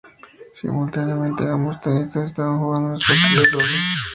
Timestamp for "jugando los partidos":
2.57-3.43